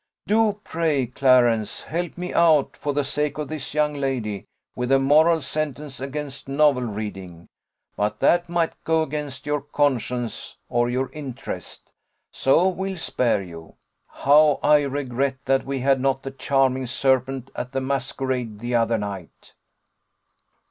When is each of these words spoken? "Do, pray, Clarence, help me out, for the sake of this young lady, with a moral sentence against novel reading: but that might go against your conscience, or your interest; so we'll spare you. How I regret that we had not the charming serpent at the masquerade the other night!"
"Do, 0.25 0.59
pray, 0.63 1.05
Clarence, 1.05 1.81
help 1.83 2.17
me 2.17 2.33
out, 2.33 2.75
for 2.75 2.91
the 2.91 3.03
sake 3.03 3.37
of 3.37 3.49
this 3.49 3.75
young 3.75 3.93
lady, 3.93 4.45
with 4.75 4.91
a 4.91 4.97
moral 4.97 5.41
sentence 5.43 5.99
against 5.99 6.47
novel 6.47 6.81
reading: 6.85 7.47
but 7.95 8.19
that 8.19 8.49
might 8.49 8.83
go 8.83 9.03
against 9.03 9.45
your 9.45 9.61
conscience, 9.61 10.57
or 10.69 10.89
your 10.89 11.11
interest; 11.11 11.91
so 12.31 12.67
we'll 12.67 12.97
spare 12.97 13.43
you. 13.43 13.75
How 14.07 14.59
I 14.63 14.81
regret 14.85 15.37
that 15.45 15.67
we 15.67 15.77
had 15.81 16.01
not 16.01 16.23
the 16.23 16.31
charming 16.31 16.87
serpent 16.87 17.51
at 17.55 17.71
the 17.71 17.79
masquerade 17.79 18.57
the 18.57 18.73
other 18.73 18.97
night!" 18.97 19.53